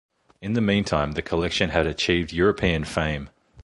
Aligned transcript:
In 0.41 0.53
the 0.53 0.61
meantime 0.61 1.11
the 1.11 1.21
collection 1.21 1.69
had 1.69 1.85
achieved 1.85 2.33
European 2.33 2.85
fame. 2.85 3.29